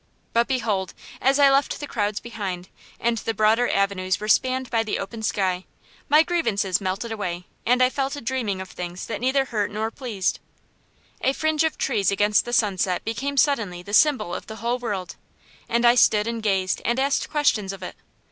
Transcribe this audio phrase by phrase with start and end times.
[0.33, 2.69] But behold, as I left the crowds behind,
[2.99, 5.65] and the broader avenues were spanned by the open sky,
[6.09, 9.91] my grievances melted away, and I fell to dreaming of things that neither hurt nor
[9.91, 10.39] pleased.
[11.23, 15.17] A fringe of trees against the sunset became suddenly the symbol of the whole world,
[15.69, 17.95] and I stood and gazed and asked questions of it.